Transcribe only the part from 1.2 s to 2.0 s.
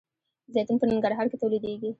کې تولیدیږي.